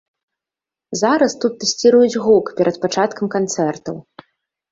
Зараз 1.01 1.33
тут 1.43 1.53
тэсціруюць 1.63 2.21
гук 2.25 2.45
перад 2.61 2.75
пачаткам 2.85 3.27
канцэртаў. 3.35 3.95